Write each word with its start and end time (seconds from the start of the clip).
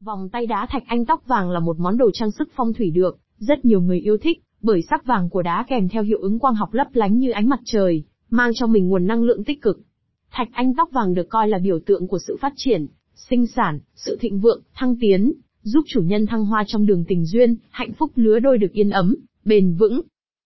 Vòng 0.00 0.28
tay 0.28 0.46
đá 0.46 0.66
thạch 0.70 0.82
anh 0.86 1.06
tóc 1.06 1.26
vàng 1.26 1.50
là 1.50 1.60
một 1.60 1.78
món 1.78 1.96
đồ 1.96 2.10
trang 2.14 2.30
sức 2.30 2.48
phong 2.56 2.72
thủy 2.72 2.90
được, 2.90 3.18
rất 3.38 3.64
nhiều 3.64 3.80
người 3.80 4.00
yêu 4.00 4.16
thích, 4.22 4.42
bởi 4.62 4.82
sắc 4.82 5.06
vàng 5.06 5.30
của 5.30 5.42
đá 5.42 5.64
kèm 5.68 5.88
theo 5.88 6.02
hiệu 6.02 6.18
ứng 6.20 6.38
quang 6.38 6.54
học 6.54 6.74
lấp 6.74 6.86
lánh 6.92 7.18
như 7.18 7.30
ánh 7.30 7.48
mặt 7.48 7.60
trời, 7.64 8.04
mang 8.30 8.50
cho 8.54 8.66
mình 8.66 8.88
nguồn 8.88 9.06
năng 9.06 9.22
lượng 9.22 9.44
tích 9.44 9.62
cực. 9.62 9.80
Thạch 10.30 10.48
anh 10.52 10.74
tóc 10.74 10.88
vàng 10.92 11.14
được 11.14 11.28
coi 11.28 11.48
là 11.48 11.58
biểu 11.58 11.78
tượng 11.86 12.08
của 12.08 12.18
sự 12.26 12.36
phát 12.40 12.52
triển, 12.56 12.86
sinh 13.14 13.46
sản, 13.46 13.80
sự 13.94 14.16
thịnh 14.20 14.40
vượng, 14.40 14.62
thăng 14.74 14.96
tiến, 15.00 15.32
giúp 15.62 15.84
chủ 15.88 16.00
nhân 16.00 16.26
thăng 16.26 16.44
hoa 16.44 16.64
trong 16.66 16.86
đường 16.86 17.04
tình 17.08 17.24
duyên, 17.24 17.56
hạnh 17.70 17.92
phúc 17.92 18.10
lứa 18.14 18.38
đôi 18.38 18.58
được 18.58 18.72
yên 18.72 18.90
ấm, 18.90 19.16
bền 19.44 19.74
vững. 19.74 20.00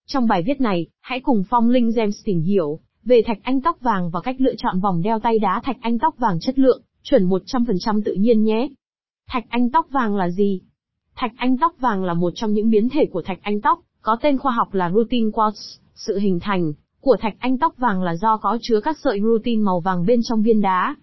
Trong 0.07 0.27
bài 0.27 0.43
viết 0.45 0.61
này, 0.61 0.87
hãy 1.01 1.19
cùng 1.19 1.43
Phong 1.49 1.69
Linh 1.69 1.89
James 1.89 2.21
tìm 2.25 2.41
hiểu 2.41 2.79
về 3.03 3.21
thạch 3.25 3.39
anh 3.43 3.61
tóc 3.61 3.81
vàng 3.81 4.09
và 4.09 4.21
cách 4.21 4.35
lựa 4.39 4.55
chọn 4.57 4.79
vòng 4.79 5.01
đeo 5.01 5.19
tay 5.19 5.39
đá 5.39 5.61
thạch 5.63 5.77
anh 5.81 5.99
tóc 5.99 6.15
vàng 6.17 6.39
chất 6.39 6.59
lượng, 6.59 6.81
chuẩn 7.03 7.29
100% 7.29 8.01
tự 8.05 8.13
nhiên 8.13 8.43
nhé. 8.43 8.69
Thạch 9.33 9.45
anh 9.49 9.69
tóc 9.69 9.87
vàng 9.91 10.15
là 10.15 10.29
gì? 10.29 10.61
Thạch 11.15 11.31
anh 11.37 11.57
tóc 11.57 11.75
vàng 11.79 12.03
là 12.03 12.13
một 12.13 12.31
trong 12.35 12.53
những 12.53 12.69
biến 12.69 12.89
thể 12.89 13.05
của 13.05 13.21
thạch 13.21 13.39
anh 13.41 13.61
tóc, 13.61 13.79
có 14.01 14.17
tên 14.21 14.37
khoa 14.37 14.51
học 14.51 14.73
là 14.73 14.91
rutin 14.91 15.29
quartz. 15.29 15.79
Sự 15.95 16.19
hình 16.19 16.39
thành 16.39 16.73
của 17.01 17.17
thạch 17.19 17.35
anh 17.39 17.57
tóc 17.57 17.77
vàng 17.77 18.03
là 18.03 18.15
do 18.15 18.37
có 18.37 18.57
chứa 18.61 18.79
các 18.81 18.97
sợi 19.03 19.21
rutin 19.21 19.61
màu 19.61 19.79
vàng 19.79 20.05
bên 20.05 20.19
trong 20.23 20.41
viên 20.41 20.61
đá. 20.61 20.95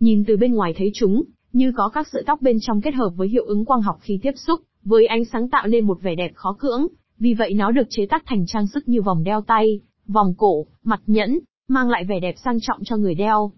Nhìn 0.00 0.24
từ 0.26 0.36
bên 0.36 0.54
ngoài 0.54 0.74
thấy 0.76 0.90
chúng, 0.94 1.22
như 1.52 1.72
có 1.76 1.88
các 1.88 2.08
sợi 2.08 2.22
tóc 2.26 2.42
bên 2.42 2.58
trong 2.60 2.80
kết 2.80 2.94
hợp 2.94 3.10
với 3.16 3.28
hiệu 3.28 3.44
ứng 3.44 3.64
quang 3.64 3.82
học 3.82 3.98
khi 4.00 4.18
tiếp 4.22 4.32
xúc, 4.36 4.60
với 4.84 5.06
ánh 5.06 5.24
sáng 5.24 5.48
tạo 5.48 5.66
nên 5.66 5.86
một 5.86 6.02
vẻ 6.02 6.14
đẹp 6.14 6.32
khó 6.34 6.56
cưỡng, 6.58 6.86
vì 7.18 7.34
vậy 7.34 7.54
nó 7.54 7.70
được 7.70 7.86
chế 7.90 8.06
tác 8.06 8.22
thành 8.26 8.46
trang 8.46 8.66
sức 8.66 8.88
như 8.88 9.02
vòng 9.02 9.24
đeo 9.24 9.40
tay, 9.40 9.80
vòng 10.06 10.34
cổ, 10.38 10.66
mặt 10.84 11.00
nhẫn, 11.06 11.38
mang 11.68 11.90
lại 11.90 12.04
vẻ 12.04 12.20
đẹp 12.20 12.34
sang 12.44 12.60
trọng 12.60 12.84
cho 12.84 12.96
người 12.96 13.14
đeo. 13.14 13.52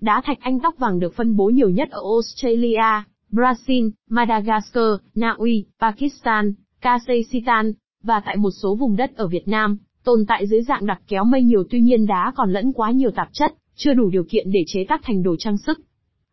Đá 0.00 0.22
thạch 0.24 0.38
anh 0.40 0.60
tóc 0.60 0.74
vàng 0.78 0.98
được 1.00 1.14
phân 1.14 1.36
bố 1.36 1.50
nhiều 1.50 1.70
nhất 1.70 1.90
ở 1.90 2.02
Australia, 2.14 3.04
Brazil, 3.32 3.90
Madagascar, 4.08 5.00
Na 5.14 5.34
Uy, 5.38 5.64
Pakistan, 5.80 6.52
Kazakhstan, 6.82 7.72
và 8.02 8.22
tại 8.26 8.36
một 8.36 8.50
số 8.50 8.74
vùng 8.74 8.96
đất 8.96 9.16
ở 9.16 9.26
Việt 9.28 9.48
Nam, 9.48 9.78
tồn 10.04 10.24
tại 10.28 10.46
dưới 10.46 10.62
dạng 10.62 10.86
đặc 10.86 11.02
kéo 11.08 11.24
mây 11.24 11.42
nhiều 11.42 11.64
tuy 11.70 11.80
nhiên 11.80 12.06
đá 12.06 12.32
còn 12.36 12.52
lẫn 12.52 12.72
quá 12.72 12.90
nhiều 12.90 13.10
tạp 13.10 13.28
chất, 13.32 13.54
chưa 13.74 13.94
đủ 13.94 14.10
điều 14.10 14.24
kiện 14.24 14.52
để 14.52 14.64
chế 14.66 14.84
tác 14.88 15.00
thành 15.04 15.22
đồ 15.22 15.36
trang 15.38 15.58
sức. 15.58 15.80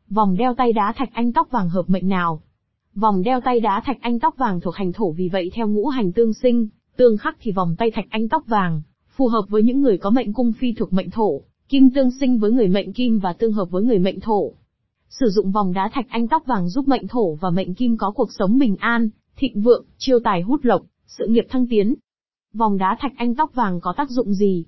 Vòng 0.09 0.37
đeo 0.37 0.53
tay 0.53 0.73
đá 0.73 0.93
thạch 0.97 1.09
anh 1.13 1.33
tóc 1.33 1.51
vàng 1.51 1.69
hợp 1.69 1.83
mệnh 1.87 2.09
nào? 2.09 2.41
Vòng 2.95 3.23
đeo 3.23 3.41
tay 3.41 3.59
đá 3.59 3.81
thạch 3.85 3.97
anh 4.01 4.19
tóc 4.19 4.37
vàng 4.37 4.59
thuộc 4.59 4.75
hành 4.75 4.93
thổ 4.93 5.11
vì 5.11 5.29
vậy 5.29 5.51
theo 5.53 5.67
ngũ 5.67 5.87
hành 5.87 6.11
tương 6.11 6.33
sinh, 6.33 6.67
tương 6.95 7.17
khắc 7.17 7.37
thì 7.39 7.51
vòng 7.51 7.75
tay 7.77 7.91
thạch 7.91 8.05
anh 8.09 8.29
tóc 8.29 8.43
vàng, 8.47 8.81
phù 9.15 9.27
hợp 9.27 9.45
với 9.49 9.63
những 9.63 9.81
người 9.81 9.97
có 9.97 10.09
mệnh 10.09 10.33
cung 10.33 10.53
phi 10.53 10.73
thuộc 10.73 10.93
mệnh 10.93 11.09
thổ, 11.09 11.41
kim 11.69 11.89
tương 11.89 12.11
sinh 12.11 12.39
với 12.39 12.51
người 12.51 12.67
mệnh 12.67 12.93
kim 12.93 13.19
và 13.19 13.33
tương 13.33 13.53
hợp 13.53 13.71
với 13.71 13.83
người 13.83 13.99
mệnh 13.99 14.19
thổ. 14.19 14.53
Sử 15.09 15.29
dụng 15.29 15.51
vòng 15.51 15.73
đá 15.73 15.89
thạch 15.93 16.05
anh 16.09 16.27
tóc 16.27 16.43
vàng 16.45 16.69
giúp 16.69 16.87
mệnh 16.87 17.07
thổ 17.07 17.35
và 17.35 17.49
mệnh 17.49 17.73
kim 17.73 17.97
có 17.97 18.11
cuộc 18.11 18.29
sống 18.33 18.59
bình 18.59 18.75
an, 18.79 19.09
thịnh 19.37 19.61
vượng, 19.61 19.85
chiêu 19.97 20.19
tài 20.23 20.41
hút 20.41 20.59
lộc, 20.63 20.81
sự 21.05 21.27
nghiệp 21.27 21.45
thăng 21.49 21.67
tiến. 21.67 21.95
Vòng 22.53 22.77
đá 22.77 22.97
thạch 22.99 23.13
anh 23.17 23.35
tóc 23.35 23.53
vàng 23.53 23.79
có 23.81 23.93
tác 23.97 24.09
dụng 24.09 24.33
gì? 24.33 24.65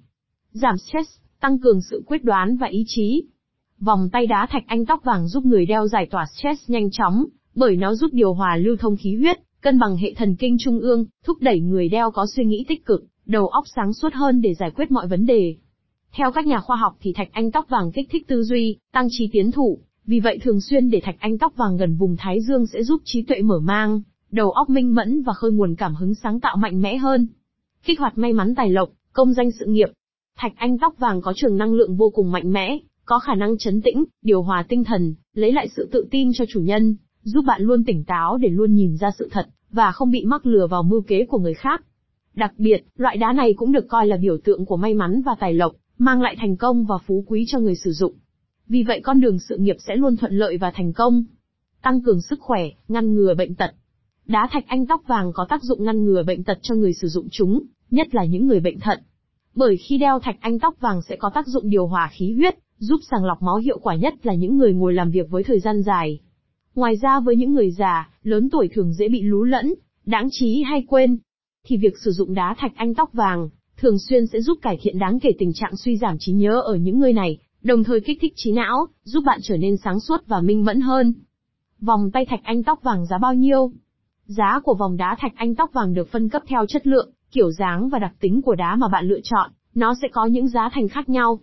Giảm 0.51 0.77
stress, 0.77 1.09
tăng 1.39 1.59
cường 1.59 1.81
sự 1.81 2.03
quyết 2.07 2.23
đoán 2.23 2.57
và 2.57 2.67
ý 2.67 2.83
chí. 2.87 3.23
Vòng 3.79 4.09
tay 4.11 4.27
đá 4.27 4.47
thạch 4.49 4.63
anh 4.67 4.85
tóc 4.85 5.03
vàng 5.03 5.27
giúp 5.27 5.45
người 5.45 5.65
đeo 5.65 5.87
giải 5.87 6.07
tỏa 6.11 6.25
stress 6.25 6.69
nhanh 6.69 6.91
chóng, 6.91 7.25
bởi 7.55 7.75
nó 7.75 7.95
giúp 7.95 8.13
điều 8.13 8.33
hòa 8.33 8.55
lưu 8.55 8.75
thông 8.75 8.95
khí 8.97 9.15
huyết, 9.15 9.39
cân 9.61 9.79
bằng 9.79 9.97
hệ 9.97 10.13
thần 10.13 10.35
kinh 10.35 10.57
trung 10.59 10.79
ương, 10.79 11.05
thúc 11.25 11.37
đẩy 11.41 11.59
người 11.59 11.89
đeo 11.89 12.11
có 12.11 12.25
suy 12.35 12.45
nghĩ 12.45 12.65
tích 12.67 12.85
cực, 12.85 13.05
đầu 13.25 13.47
óc 13.47 13.63
sáng 13.75 13.93
suốt 13.93 14.13
hơn 14.13 14.41
để 14.41 14.53
giải 14.53 14.71
quyết 14.71 14.91
mọi 14.91 15.07
vấn 15.07 15.25
đề. 15.25 15.55
Theo 16.11 16.31
các 16.31 16.47
nhà 16.47 16.59
khoa 16.59 16.77
học 16.77 16.97
thì 17.01 17.13
thạch 17.13 17.29
anh 17.31 17.51
tóc 17.51 17.69
vàng 17.69 17.91
kích 17.91 18.07
thích 18.11 18.27
tư 18.27 18.43
duy, 18.43 18.77
tăng 18.91 19.07
trí 19.11 19.29
tiến 19.31 19.51
thủ, 19.51 19.79
vì 20.05 20.19
vậy 20.19 20.39
thường 20.41 20.61
xuyên 20.61 20.89
để 20.89 21.01
thạch 21.03 21.15
anh 21.19 21.37
tóc 21.37 21.53
vàng 21.55 21.77
gần 21.77 21.95
vùng 21.95 22.15
thái 22.17 22.41
dương 22.41 22.65
sẽ 22.67 22.83
giúp 22.83 23.01
trí 23.05 23.23
tuệ 23.23 23.41
mở 23.41 23.59
mang, 23.59 24.01
đầu 24.31 24.51
óc 24.51 24.69
minh 24.69 24.95
mẫn 24.95 25.21
và 25.21 25.33
khơi 25.33 25.51
nguồn 25.51 25.75
cảm 25.75 25.95
hứng 25.95 26.13
sáng 26.13 26.39
tạo 26.39 26.57
mạnh 26.57 26.81
mẽ 26.81 26.97
hơn. 26.97 27.27
Kích 27.85 27.99
hoạt 27.99 28.17
may 28.17 28.33
mắn 28.33 28.55
tài 28.55 28.69
lộc, 28.69 28.89
công 29.13 29.33
danh 29.33 29.51
sự 29.51 29.65
nghiệp. 29.65 29.89
Thạch 30.37 30.53
anh 30.55 30.77
tóc 30.77 30.93
vàng 30.97 31.21
có 31.21 31.33
trường 31.35 31.57
năng 31.57 31.73
lượng 31.73 31.95
vô 31.95 32.09
cùng 32.09 32.31
mạnh 32.31 32.51
mẽ, 32.51 32.77
có 33.05 33.19
khả 33.19 33.35
năng 33.35 33.57
chấn 33.57 33.81
tĩnh, 33.81 34.05
điều 34.21 34.41
hòa 34.41 34.65
tinh 34.69 34.83
thần, 34.83 35.15
lấy 35.33 35.51
lại 35.51 35.67
sự 35.75 35.89
tự 35.91 36.07
tin 36.11 36.31
cho 36.33 36.45
chủ 36.49 36.59
nhân, 36.59 36.95
giúp 37.23 37.45
bạn 37.47 37.61
luôn 37.61 37.83
tỉnh 37.83 38.03
táo 38.03 38.37
để 38.37 38.49
luôn 38.49 38.73
nhìn 38.73 38.97
ra 38.97 39.11
sự 39.19 39.29
thật, 39.31 39.47
và 39.71 39.91
không 39.91 40.11
bị 40.11 40.25
mắc 40.25 40.45
lừa 40.45 40.67
vào 40.67 40.83
mưu 40.83 41.01
kế 41.01 41.25
của 41.25 41.39
người 41.39 41.53
khác. 41.53 41.83
Đặc 42.35 42.53
biệt, 42.57 42.83
loại 42.97 43.17
đá 43.17 43.33
này 43.33 43.53
cũng 43.53 43.71
được 43.71 43.87
coi 43.87 44.07
là 44.07 44.17
biểu 44.17 44.37
tượng 44.43 44.65
của 44.65 44.77
may 44.77 44.93
mắn 44.93 45.21
và 45.25 45.35
tài 45.39 45.53
lộc, 45.53 45.75
mang 45.97 46.21
lại 46.21 46.35
thành 46.39 46.57
công 46.57 46.85
và 46.85 46.97
phú 46.97 47.23
quý 47.27 47.45
cho 47.47 47.59
người 47.59 47.75
sử 47.75 47.91
dụng. 47.91 48.13
Vì 48.69 48.83
vậy 48.83 49.01
con 49.03 49.19
đường 49.19 49.39
sự 49.39 49.57
nghiệp 49.57 49.75
sẽ 49.87 49.95
luôn 49.95 50.17
thuận 50.17 50.33
lợi 50.33 50.57
và 50.57 50.71
thành 50.75 50.93
công. 50.93 51.23
Tăng 51.81 52.01
cường 52.01 52.21
sức 52.21 52.39
khỏe, 52.41 52.69
ngăn 52.87 53.15
ngừa 53.15 53.33
bệnh 53.33 53.55
tật. 53.55 53.71
Đá 54.27 54.47
thạch 54.51 54.67
anh 54.67 54.85
tóc 54.85 55.01
vàng 55.07 55.31
có 55.33 55.45
tác 55.49 55.63
dụng 55.63 55.83
ngăn 55.83 56.05
ngừa 56.05 56.23
bệnh 56.23 56.43
tật 56.43 56.57
cho 56.61 56.75
người 56.75 56.93
sử 56.93 57.07
dụng 57.07 57.27
chúng, 57.31 57.63
nhất 57.91 58.15
là 58.15 58.25
những 58.25 58.47
người 58.47 58.59
bệnh 58.59 58.79
thận. 58.79 58.99
Bởi 59.55 59.77
khi 59.77 59.97
đeo 59.97 60.19
thạch 60.19 60.37
anh 60.39 60.59
tóc 60.59 60.75
vàng 60.79 61.01
sẽ 61.01 61.15
có 61.15 61.29
tác 61.33 61.47
dụng 61.47 61.69
điều 61.69 61.87
hòa 61.87 62.09
khí 62.11 62.33
huyết, 62.33 62.55
giúp 62.77 62.99
sàng 63.11 63.25
lọc 63.25 63.41
máu 63.41 63.57
hiệu 63.57 63.79
quả 63.79 63.95
nhất 63.95 64.25
là 64.25 64.33
những 64.33 64.57
người 64.57 64.73
ngồi 64.73 64.93
làm 64.93 65.11
việc 65.11 65.29
với 65.29 65.43
thời 65.43 65.59
gian 65.59 65.81
dài. 65.81 66.19
Ngoài 66.75 66.95
ra 66.95 67.19
với 67.19 67.35
những 67.35 67.53
người 67.53 67.71
già, 67.71 68.09
lớn 68.23 68.49
tuổi 68.49 68.69
thường 68.73 68.93
dễ 68.93 69.09
bị 69.09 69.21
lú 69.21 69.43
lẫn, 69.43 69.73
đáng 70.05 70.27
trí 70.31 70.63
hay 70.63 70.85
quên, 70.87 71.17
thì 71.65 71.77
việc 71.77 71.93
sử 72.03 72.11
dụng 72.11 72.33
đá 72.33 72.55
thạch 72.57 72.71
anh 72.75 72.95
tóc 72.95 73.13
vàng, 73.13 73.49
thường 73.77 73.99
xuyên 74.09 74.27
sẽ 74.27 74.41
giúp 74.41 74.57
cải 74.61 74.77
thiện 74.81 74.99
đáng 74.99 75.19
kể 75.19 75.29
tình 75.39 75.53
trạng 75.53 75.75
suy 75.75 75.97
giảm 75.97 76.17
trí 76.19 76.31
nhớ 76.31 76.61
ở 76.65 76.75
những 76.75 76.99
người 76.99 77.13
này, 77.13 77.39
đồng 77.63 77.83
thời 77.83 78.01
kích 78.01 78.17
thích 78.21 78.33
trí 78.35 78.51
não, 78.51 78.87
giúp 79.03 79.23
bạn 79.25 79.39
trở 79.43 79.57
nên 79.57 79.77
sáng 79.77 79.99
suốt 79.99 80.27
và 80.27 80.41
minh 80.41 80.65
mẫn 80.65 80.81
hơn. 80.81 81.13
Vòng 81.81 82.11
tay 82.11 82.25
thạch 82.25 82.43
anh 82.43 82.63
tóc 82.63 82.79
vàng 82.83 83.05
giá 83.05 83.17
bao 83.17 83.33
nhiêu? 83.33 83.71
Giá 84.25 84.59
của 84.63 84.73
vòng 84.73 84.97
đá 84.97 85.15
thạch 85.19 85.31
anh 85.35 85.55
tóc 85.55 85.73
vàng 85.73 85.93
được 85.93 86.07
phân 86.11 86.29
cấp 86.29 86.41
theo 86.47 86.65
chất 86.65 86.87
lượng, 86.87 87.11
kiểu 87.31 87.51
dáng 87.51 87.89
và 87.89 87.99
đặc 87.99 88.13
tính 88.19 88.41
của 88.41 88.55
đá 88.55 88.75
mà 88.75 88.87
bạn 88.87 89.07
lựa 89.07 89.19
chọn, 89.23 89.51
nó 89.75 89.95
sẽ 90.01 90.07
có 90.11 90.25
những 90.25 90.47
giá 90.47 90.69
thành 90.73 90.87
khác 90.87 91.09
nhau. 91.09 91.39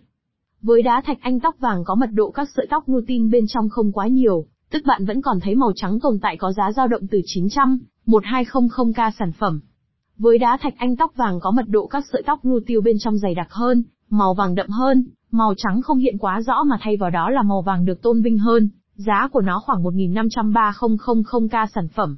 Với 0.61 0.81
đá 0.81 1.01
thạch 1.05 1.17
anh 1.21 1.39
tóc 1.39 1.55
vàng 1.59 1.83
có 1.85 1.95
mật 1.95 2.09
độ 2.13 2.31
các 2.31 2.49
sợi 2.55 2.67
tóc 2.69 2.89
lutein 2.89 3.29
bên 3.29 3.45
trong 3.47 3.69
không 3.69 3.91
quá 3.91 4.07
nhiều, 4.07 4.45
tức 4.69 4.83
bạn 4.85 5.05
vẫn 5.05 5.21
còn 5.21 5.39
thấy 5.39 5.55
màu 5.55 5.71
trắng 5.75 5.99
tồn 5.99 6.19
tại 6.21 6.37
có 6.37 6.51
giá 6.51 6.71
dao 6.71 6.87
động 6.87 7.07
từ 7.11 7.21
900, 7.25 7.79
1200k 8.05 9.11
sản 9.19 9.31
phẩm. 9.31 9.59
Với 10.17 10.37
đá 10.37 10.57
thạch 10.61 10.73
anh 10.77 10.95
tóc 10.95 11.11
vàng 11.15 11.39
có 11.39 11.51
mật 11.51 11.65
độ 11.67 11.87
các 11.87 12.05
sợi 12.11 12.23
tóc 12.25 12.39
tiêu 12.65 12.81
bên 12.81 12.95
trong 12.99 13.17
dày 13.17 13.35
đặc 13.35 13.47
hơn, 13.51 13.83
màu 14.09 14.33
vàng 14.33 14.55
đậm 14.55 14.69
hơn, 14.69 15.07
màu 15.31 15.53
trắng 15.57 15.81
không 15.81 15.97
hiện 15.97 16.17
quá 16.17 16.41
rõ 16.41 16.63
mà 16.63 16.77
thay 16.81 16.97
vào 16.97 17.09
đó 17.09 17.29
là 17.29 17.41
màu 17.41 17.61
vàng 17.61 17.85
được 17.85 18.01
tôn 18.01 18.21
vinh 18.21 18.37
hơn, 18.37 18.69
giá 18.95 19.27
của 19.31 19.41
nó 19.41 19.61
khoảng 19.65 19.83
1.530.000k 19.83 21.65
sản 21.75 21.87
phẩm. 21.87 22.17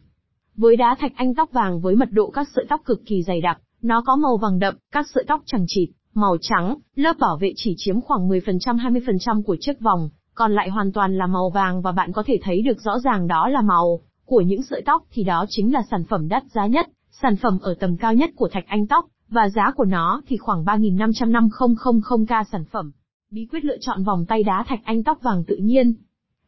Với 0.55 0.75
đá 0.75 0.95
thạch 0.99 1.11
anh 1.15 1.35
tóc 1.35 1.51
vàng 1.51 1.81
với 1.81 1.95
mật 1.95 2.09
độ 2.11 2.29
các 2.29 2.47
sợi 2.55 2.65
tóc 2.69 2.81
cực 2.85 3.01
kỳ 3.05 3.23
dày 3.23 3.41
đặc, 3.41 3.59
nó 3.81 4.01
có 4.01 4.15
màu 4.15 4.37
vàng 4.37 4.59
đậm, 4.59 4.75
các 4.91 5.07
sợi 5.13 5.23
tóc 5.27 5.41
chẳng 5.45 5.65
chịt, 5.67 5.89
màu 6.13 6.37
trắng, 6.41 6.75
lớp 6.95 7.15
bảo 7.19 7.37
vệ 7.41 7.53
chỉ 7.55 7.73
chiếm 7.77 8.01
khoảng 8.01 8.29
10% 8.29 8.59
20% 8.59 9.43
của 9.43 9.57
chiếc 9.59 9.79
vòng, 9.79 10.09
còn 10.33 10.51
lại 10.51 10.69
hoàn 10.69 10.91
toàn 10.91 11.17
là 11.17 11.27
màu 11.27 11.49
vàng 11.49 11.81
và 11.81 11.91
bạn 11.91 12.11
có 12.11 12.23
thể 12.25 12.39
thấy 12.43 12.61
được 12.61 12.81
rõ 12.81 12.99
ràng 12.99 13.27
đó 13.27 13.47
là 13.47 13.61
màu 13.61 13.99
của 14.25 14.41
những 14.41 14.63
sợi 14.63 14.81
tóc 14.85 15.03
thì 15.11 15.23
đó 15.23 15.45
chính 15.49 15.73
là 15.73 15.81
sản 15.91 16.03
phẩm 16.09 16.27
đắt 16.27 16.43
giá 16.43 16.67
nhất, 16.67 16.89
sản 17.21 17.35
phẩm 17.35 17.59
ở 17.61 17.73
tầm 17.79 17.97
cao 17.97 18.13
nhất 18.13 18.29
của 18.35 18.49
thạch 18.51 18.65
anh 18.67 18.87
tóc, 18.87 19.05
và 19.29 19.49
giá 19.49 19.71
của 19.75 19.85
nó 19.85 20.21
thì 20.27 20.37
khoảng 20.37 20.63
3.550.000k 20.63 22.43
sản 22.51 22.65
phẩm. 22.71 22.91
Bí 23.31 23.45
quyết 23.51 23.65
lựa 23.65 23.77
chọn 23.81 24.03
vòng 24.03 24.25
tay 24.25 24.43
đá 24.43 24.63
thạch 24.67 24.79
anh 24.83 25.03
tóc 25.03 25.19
vàng 25.23 25.43
tự 25.43 25.55
nhiên. 25.55 25.93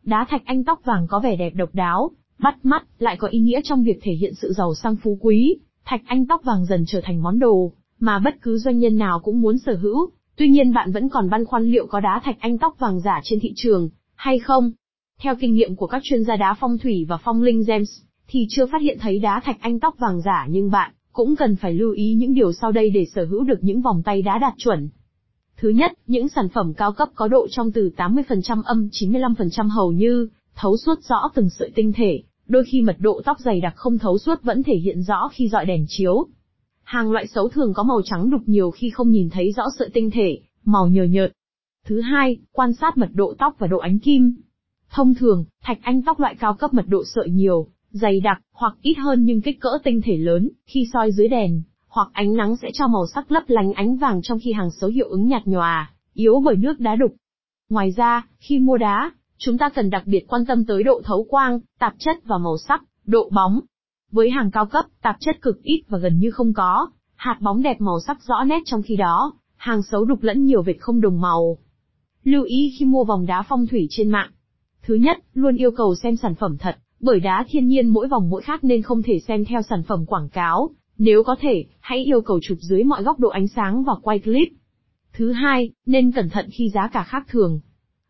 Đá 0.04 0.26
thạch 0.30 0.42
anh 0.46 0.64
tóc 0.64 0.80
vàng 0.86 1.08
có 1.08 1.20
vẻ 1.20 1.36
đẹp 1.36 1.54
độc 1.56 1.70
đáo, 1.74 2.12
bắt 2.40 2.58
mắt, 2.64 2.84
lại 3.00 3.18
có 3.18 3.28
ý 3.28 3.40
nghĩa 3.40 3.62
trong 3.64 3.84
việc 3.84 4.00
thể 4.02 4.12
hiện 4.14 4.34
sự 4.42 4.54
giàu 4.54 4.76
sang 4.76 4.96
phú 4.96 5.18
quý. 5.22 5.56
Thạch 5.86 6.02
anh 6.06 6.26
tóc 6.26 6.42
vàng 6.44 6.66
dần 6.66 6.84
trở 6.88 7.02
thành 7.04 7.22
món 7.22 7.40
đồ 7.40 7.74
mà 8.00 8.20
bất 8.20 8.42
cứ 8.42 8.58
doanh 8.58 8.80
nhân 8.80 8.98
nào 8.98 9.20
cũng 9.20 9.42
muốn 9.42 9.58
sở 9.58 9.76
hữu. 9.76 10.10
Tuy 10.36 10.50
nhiên 10.50 10.74
bạn 10.74 10.92
vẫn 10.92 11.10
còn 11.10 11.30
băn 11.30 11.46
khoăn 11.46 11.64
liệu 11.64 11.88
có 11.88 12.00
đá 12.00 12.22
thạch 12.24 12.38
anh 12.40 12.58
tóc 12.58 12.76
vàng 12.80 13.00
giả 13.00 13.20
trên 13.24 13.40
thị 13.40 13.54
trường 13.56 13.90
hay 14.16 14.40
không. 14.40 14.72
Theo 15.20 15.36
kinh 15.36 15.54
nghiệm 15.54 15.76
của 15.76 15.88
các 15.88 16.02
chuyên 16.04 16.24
gia 16.24 16.36
đá 16.36 16.56
phong 16.60 16.78
thủy 16.78 17.06
và 17.10 17.18
phong 17.18 17.42
linh 17.42 17.64
gems, 17.68 17.90
thì 18.28 18.46
chưa 18.50 18.66
phát 18.66 18.82
hiện 18.82 18.98
thấy 19.02 19.20
đá 19.20 19.42
thạch 19.44 19.58
anh 19.62 19.80
tóc 19.80 19.96
vàng 20.00 20.22
giả 20.22 20.48
nhưng 20.50 20.72
bạn 20.72 20.92
cũng 21.12 21.36
cần 21.36 21.56
phải 21.56 21.74
lưu 21.74 21.92
ý 21.92 22.14
những 22.14 22.34
điều 22.34 22.54
sau 22.54 22.72
đây 22.72 22.90
để 22.90 23.06
sở 23.06 23.26
hữu 23.26 23.44
được 23.44 23.60
những 23.62 23.82
vòng 23.82 24.02
tay 24.06 24.22
đá 24.22 24.38
đạt 24.38 24.54
chuẩn. 24.58 24.90
Thứ 25.62 25.70
nhất, 25.70 25.92
những 26.08 26.30
sản 26.30 26.50
phẩm 26.50 26.74
cao 26.74 26.92
cấp 26.92 27.10
có 27.16 27.28
độ 27.28 27.48
trong 27.52 27.72
từ 27.72 27.92
80% 27.98 28.62
âm 28.66 28.90
95% 28.92 29.70
hầu 29.70 29.92
như 29.92 30.28
thấu 30.56 30.78
suốt 30.78 31.04
rõ 31.04 31.32
từng 31.36 31.50
sợi 31.50 31.72
tinh 31.76 31.94
thể, 31.94 32.24
đôi 32.48 32.64
khi 32.72 32.82
mật 32.82 32.96
độ 33.00 33.22
tóc 33.26 33.40
dày 33.40 33.62
đặc 33.62 33.74
không 33.76 33.98
thấu 33.98 34.18
suốt 34.18 34.44
vẫn 34.44 34.64
thể 34.64 34.76
hiện 34.76 35.04
rõ 35.04 35.30
khi 35.34 35.48
dọi 35.48 35.66
đèn 35.66 35.86
chiếu. 35.88 36.28
Hàng 36.84 37.12
loại 37.12 37.28
xấu 37.28 37.50
thường 37.50 37.74
có 37.74 37.84
màu 37.84 38.02
trắng 38.06 38.30
đục 38.30 38.42
nhiều 38.46 38.72
khi 38.72 38.90
không 38.90 39.12
nhìn 39.12 39.30
thấy 39.30 39.52
rõ 39.52 39.64
sợi 39.80 39.90
tinh 39.94 40.12
thể, 40.12 40.40
màu 40.66 40.88
nhờ 40.88 41.04
nhợt. 41.04 41.32
Thứ 41.86 42.02
hai, 42.02 42.38
quan 42.52 42.74
sát 42.74 42.98
mật 42.98 43.10
độ 43.14 43.34
tóc 43.40 43.56
và 43.60 43.68
độ 43.68 43.78
ánh 43.78 44.00
kim. 44.00 44.36
Thông 44.90 45.16
thường, 45.16 45.46
thạch 45.64 45.80
anh 45.82 46.02
tóc 46.02 46.20
loại 46.20 46.36
cao 46.40 46.54
cấp 46.54 46.74
mật 46.74 46.86
độ 46.88 47.04
sợi 47.06 47.30
nhiều, 47.30 47.68
dày 47.92 48.20
đặc, 48.20 48.42
hoặc 48.54 48.74
ít 48.82 48.94
hơn 48.94 49.26
nhưng 49.26 49.42
kích 49.42 49.60
cỡ 49.60 49.70
tinh 49.84 50.02
thể 50.02 50.18
lớn, 50.18 50.50
khi 50.66 50.88
soi 50.94 51.12
dưới 51.12 51.28
đèn, 51.28 51.64
hoặc 51.92 52.10
ánh 52.14 52.34
nắng 52.34 52.56
sẽ 52.56 52.70
cho 52.74 52.88
màu 52.88 53.08
sắc 53.16 53.32
lấp 53.32 53.44
lánh 53.48 53.74
ánh 53.74 53.98
vàng 53.98 54.22
trong 54.24 54.40
khi 54.44 54.54
hàng 54.54 54.70
xấu 54.82 54.90
hiệu 54.90 55.10
ứng 55.10 55.28
nhạt 55.28 55.46
nhòa, 55.46 55.94
yếu 56.14 56.42
bởi 56.46 56.56
nước 56.56 56.80
đá 56.80 56.96
đục. 56.96 57.12
Ngoài 57.70 57.92
ra, 57.92 58.28
khi 58.40 58.60
mua 58.60 58.78
đá, 58.78 59.12
chúng 59.38 59.58
ta 59.58 59.70
cần 59.70 59.90
đặc 59.90 60.04
biệt 60.06 60.26
quan 60.28 60.46
tâm 60.46 60.66
tới 60.66 60.84
độ 60.84 61.02
thấu 61.04 61.26
quang, 61.30 61.60
tạp 61.80 61.94
chất 62.00 62.18
và 62.26 62.38
màu 62.38 62.58
sắc, 62.58 62.84
độ 63.06 63.30
bóng. 63.30 63.60
Với 64.12 64.30
hàng 64.30 64.52
cao 64.52 64.66
cấp, 64.66 64.86
tạp 65.02 65.16
chất 65.20 65.42
cực 65.42 65.64
ít 65.64 65.84
và 65.88 65.98
gần 65.98 66.20
như 66.20 66.32
không 66.32 66.54
có, 66.54 66.90
hạt 67.16 67.38
bóng 67.42 67.62
đẹp 67.62 67.82
màu 67.82 68.00
sắc 68.08 68.24
rõ 68.24 68.44
nét 68.44 68.60
trong 68.66 68.82
khi 68.82 68.96
đó, 68.96 69.34
hàng 69.56 69.82
xấu 69.84 70.06
đục 70.06 70.24
lẫn 70.24 70.46
nhiều 70.46 70.62
vệt 70.62 70.76
không 70.80 71.02
đồng 71.02 71.22
màu. 71.22 71.58
Lưu 72.24 72.44
ý 72.44 72.76
khi 72.80 72.86
mua 72.86 73.04
vòng 73.04 73.26
đá 73.26 73.42
phong 73.42 73.68
thủy 73.68 73.88
trên 73.90 74.10
mạng. 74.10 74.32
Thứ 74.84 74.96
nhất, 74.96 75.18
luôn 75.34 75.56
yêu 75.56 75.72
cầu 75.72 75.96
xem 75.96 76.16
sản 76.16 76.36
phẩm 76.36 76.58
thật, 76.58 76.78
bởi 77.00 77.20
đá 77.20 77.46
thiên 77.50 77.68
nhiên 77.68 77.88
mỗi 77.88 78.08
vòng 78.08 78.30
mỗi 78.30 78.42
khác 78.42 78.64
nên 78.64 78.82
không 78.82 79.04
thể 79.04 79.20
xem 79.20 79.46
theo 79.46 79.62
sản 79.62 79.84
phẩm 79.84 80.06
quảng 80.06 80.30
cáo. 80.30 80.70
Nếu 81.04 81.24
có 81.24 81.36
thể, 81.40 81.66
hãy 81.80 82.04
yêu 82.04 82.22
cầu 82.22 82.40
chụp 82.42 82.58
dưới 82.62 82.84
mọi 82.84 83.04
góc 83.04 83.20
độ 83.20 83.30
ánh 83.30 83.48
sáng 83.48 83.84
và 83.84 83.94
quay 84.02 84.20
clip. 84.20 84.48
Thứ 85.14 85.32
hai, 85.32 85.70
nên 85.86 86.12
cẩn 86.12 86.30
thận 86.30 86.50
khi 86.54 86.70
giá 86.70 86.90
cả 86.94 87.04
khác 87.04 87.26
thường. 87.30 87.60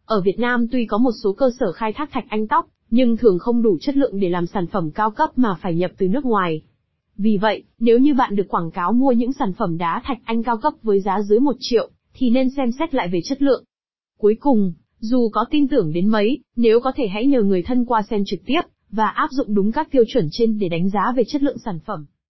Ở 0.05 0.21
Việt 0.21 0.39
Nam 0.39 0.67
tuy 0.71 0.85
có 0.85 0.97
một 0.97 1.11
số 1.23 1.33
cơ 1.33 1.49
sở 1.59 1.71
khai 1.71 1.93
thác 1.93 2.11
thạch 2.11 2.25
anh 2.29 2.47
tóc, 2.47 2.67
nhưng 2.89 3.17
thường 3.17 3.39
không 3.39 3.61
đủ 3.61 3.77
chất 3.81 3.97
lượng 3.97 4.19
để 4.19 4.29
làm 4.29 4.45
sản 4.45 4.67
phẩm 4.67 4.91
cao 4.91 5.11
cấp 5.11 5.29
mà 5.35 5.55
phải 5.61 5.75
nhập 5.75 5.91
từ 5.97 6.07
nước 6.07 6.25
ngoài. 6.25 6.61
Vì 7.17 7.37
vậy, 7.37 7.63
nếu 7.79 7.99
như 7.99 8.13
bạn 8.13 8.35
được 8.35 8.47
quảng 8.47 8.71
cáo 8.71 8.93
mua 8.93 9.11
những 9.11 9.33
sản 9.33 9.53
phẩm 9.53 9.77
đá 9.77 10.01
thạch 10.05 10.19
anh 10.25 10.43
cao 10.43 10.57
cấp 10.57 10.73
với 10.83 10.99
giá 10.99 11.21
dưới 11.21 11.39
1 11.39 11.55
triệu, 11.59 11.89
thì 12.13 12.29
nên 12.29 12.49
xem 12.49 12.71
xét 12.71 12.93
lại 12.93 13.07
về 13.07 13.19
chất 13.23 13.41
lượng. 13.41 13.63
Cuối 14.19 14.35
cùng, 14.39 14.73
dù 14.99 15.29
có 15.29 15.45
tin 15.51 15.67
tưởng 15.67 15.93
đến 15.93 16.07
mấy, 16.07 16.39
nếu 16.55 16.79
có 16.79 16.91
thể 16.95 17.07
hãy 17.07 17.27
nhờ 17.27 17.41
người 17.41 17.63
thân 17.63 17.85
qua 17.85 18.01
xem 18.01 18.23
trực 18.25 18.39
tiếp, 18.45 18.61
và 18.89 19.05
áp 19.05 19.27
dụng 19.31 19.55
đúng 19.55 19.71
các 19.71 19.91
tiêu 19.91 20.03
chuẩn 20.07 20.27
trên 20.31 20.59
để 20.59 20.69
đánh 20.69 20.89
giá 20.89 21.13
về 21.15 21.23
chất 21.27 21.43
lượng 21.43 21.57
sản 21.65 21.79
phẩm. 21.85 22.05